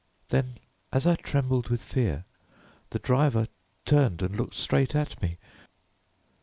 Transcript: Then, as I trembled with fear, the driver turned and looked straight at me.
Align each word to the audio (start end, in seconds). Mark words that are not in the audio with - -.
Then, 0.29 0.55
as 0.91 1.05
I 1.05 1.13
trembled 1.15 1.69
with 1.69 1.79
fear, 1.79 2.25
the 2.89 2.97
driver 2.97 3.45
turned 3.85 4.23
and 4.23 4.35
looked 4.35 4.55
straight 4.55 4.95
at 4.95 5.21
me. 5.21 5.37